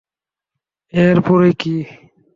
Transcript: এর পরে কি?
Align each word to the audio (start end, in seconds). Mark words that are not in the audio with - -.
এর 0.93 1.17
পরে 1.27 1.49
কি? 1.59 1.75